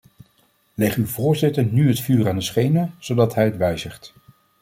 Leg 0.73 0.95
uw 0.95 1.05
voorzitter 1.05 1.65
nu 1.65 1.87
het 1.87 1.99
vuur 1.99 2.27
aan 2.29 2.35
de 2.35 2.41
schenen, 2.41 2.93
zodat 2.99 3.33
hij 3.35 3.45
het 3.45 3.57
wijzigt! 3.57 4.13